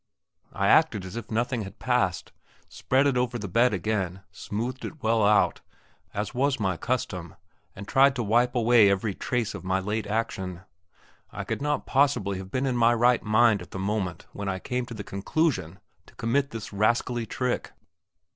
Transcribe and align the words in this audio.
I 0.51 0.67
acted 0.67 1.05
as 1.05 1.15
if 1.15 1.29
nothing 1.29 1.61
had 1.61 1.77
passed, 1.77 2.31
spread 2.67 3.05
it 3.05 3.17
over 3.17 3.37
the 3.37 3.47
bed 3.47 3.71
again, 3.71 4.21
smoothed 4.31 4.83
it 4.83 5.03
well 5.03 5.23
out, 5.23 5.61
as 6.11 6.33
was 6.33 6.59
my 6.59 6.75
custom, 6.75 7.35
and 7.75 7.87
tried 7.87 8.15
to 8.15 8.23
wipe 8.23 8.55
away 8.55 8.89
every 8.89 9.13
trace 9.13 9.53
of 9.53 9.63
my 9.63 9.79
late 9.79 10.07
action. 10.07 10.61
I 11.31 11.43
could 11.43 11.61
not 11.61 11.85
possibly 11.85 12.39
have 12.39 12.49
been 12.49 12.65
in 12.65 12.77
my 12.77 12.95
right 12.95 13.21
mind 13.21 13.61
at 13.61 13.69
the 13.69 13.77
moment 13.77 14.25
when 14.33 14.49
I 14.49 14.57
came 14.57 14.87
to 14.87 14.95
the 14.95 15.03
conclusion 15.03 15.77
to 16.07 16.15
commit 16.15 16.49
this 16.49 16.73
rascally 16.73 17.27
trick. 17.27 17.71